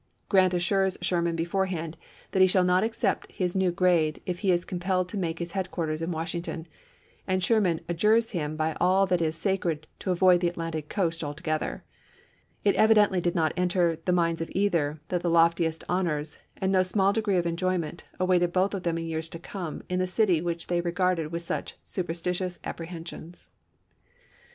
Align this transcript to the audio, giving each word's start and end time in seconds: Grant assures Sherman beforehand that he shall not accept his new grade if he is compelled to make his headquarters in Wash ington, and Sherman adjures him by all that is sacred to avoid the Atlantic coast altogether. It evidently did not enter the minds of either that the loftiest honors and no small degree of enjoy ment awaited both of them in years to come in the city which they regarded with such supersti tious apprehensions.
Grant 0.29 0.55
assures 0.55 0.97
Sherman 1.01 1.35
beforehand 1.35 1.95
that 2.31 2.41
he 2.41 2.47
shall 2.47 2.63
not 2.63 2.83
accept 2.83 3.31
his 3.31 3.55
new 3.55 3.71
grade 3.71 4.19
if 4.25 4.39
he 4.39 4.51
is 4.51 4.65
compelled 4.65 5.07
to 5.09 5.15
make 5.17 5.37
his 5.37 5.51
headquarters 5.51 6.01
in 6.01 6.09
Wash 6.09 6.33
ington, 6.33 6.65
and 7.27 7.43
Sherman 7.43 7.81
adjures 7.87 8.31
him 8.31 8.55
by 8.55 8.75
all 8.81 9.05
that 9.05 9.21
is 9.21 9.35
sacred 9.35 9.85
to 9.99 10.09
avoid 10.09 10.39
the 10.41 10.47
Atlantic 10.49 10.89
coast 10.89 11.23
altogether. 11.23 11.83
It 12.63 12.73
evidently 12.73 13.21
did 13.21 13.35
not 13.35 13.53
enter 13.55 13.99
the 14.03 14.11
minds 14.11 14.41
of 14.41 14.49
either 14.55 14.99
that 15.09 15.21
the 15.21 15.29
loftiest 15.29 15.83
honors 15.87 16.39
and 16.57 16.71
no 16.71 16.81
small 16.81 17.13
degree 17.13 17.37
of 17.37 17.45
enjoy 17.45 17.77
ment 17.77 18.03
awaited 18.19 18.51
both 18.51 18.73
of 18.73 18.81
them 18.81 18.97
in 18.97 19.05
years 19.05 19.29
to 19.29 19.37
come 19.37 19.83
in 19.87 19.99
the 19.99 20.07
city 20.07 20.41
which 20.41 20.65
they 20.65 20.81
regarded 20.81 21.31
with 21.31 21.43
such 21.43 21.75
supersti 21.85 22.31
tious 22.31 22.57
apprehensions. 22.63 23.49